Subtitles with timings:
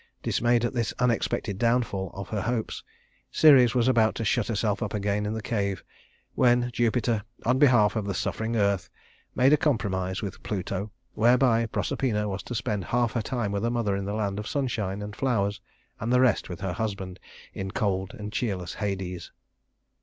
[0.23, 2.81] Dismayed at this unexpected downfall of her hopes,
[3.31, 5.83] Ceres was about to shut herself up again in the cave,
[6.33, 8.89] when Jupiter, in behalf of the suffering earth,
[9.35, 13.69] made a compromise with Pluto whereby Proserpina was to spend half her time with her
[13.69, 15.61] mother in the land of sunshine and flowers,
[15.99, 17.19] and the rest with her husband
[17.53, 19.31] in cold and cheerless Hades.